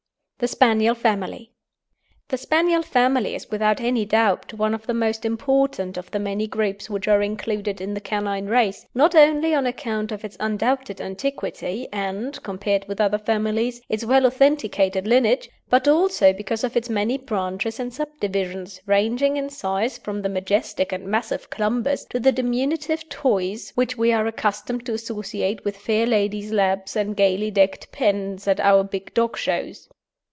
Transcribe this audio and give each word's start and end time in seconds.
THE 0.43 0.47
SPANIEL 0.47 0.95
FAMILY. 0.95 1.51
The 2.29 2.37
Spaniel 2.39 2.81
family 2.81 3.35
is 3.35 3.51
without 3.51 3.79
any 3.79 4.05
doubt 4.05 4.51
one 4.55 4.73
of 4.73 4.87
the 4.87 4.93
most 4.95 5.23
important 5.23 5.97
of 5.97 6.09
the 6.09 6.17
many 6.17 6.47
groups 6.47 6.89
which 6.89 7.07
are 7.07 7.21
included 7.21 7.79
in 7.79 7.93
the 7.93 8.01
canine 8.01 8.47
race, 8.47 8.87
not 8.95 9.13
only 9.13 9.53
on 9.53 9.67
account 9.67 10.11
of 10.11 10.25
its 10.25 10.37
undoubted 10.39 10.99
antiquity, 10.99 11.87
and, 11.93 12.41
compared 12.41 12.87
with 12.87 12.99
other 12.99 13.19
families, 13.19 13.81
its 13.87 14.03
well 14.03 14.25
authenticated 14.25 15.05
lineage, 15.05 15.47
but 15.69 15.87
also 15.87 16.33
because 16.33 16.63
of 16.63 16.75
its 16.75 16.89
many 16.89 17.19
branches 17.19 17.79
and 17.79 17.93
subdivisions, 17.93 18.81
ranging 18.87 19.37
in 19.37 19.47
size 19.47 19.99
from 19.99 20.23
the 20.23 20.27
majestic 20.29 20.91
and 20.91 21.05
massive 21.05 21.51
Clumbers 21.51 22.03
to 22.09 22.19
the 22.19 22.31
diminutive 22.31 23.07
toys 23.09 23.73
which 23.75 23.95
we 23.95 24.11
are 24.11 24.25
accustomed 24.25 24.87
to 24.87 24.93
associate 24.93 25.63
with 25.63 25.77
fair 25.77 26.07
ladies' 26.07 26.51
laps 26.51 26.95
and 26.95 27.15
gaily 27.15 27.51
decked 27.51 27.91
pens 27.91 28.47
at 28.47 28.59
our 28.59 28.83
big 28.83 29.13
dog 29.13 29.37
shows. 29.37 29.87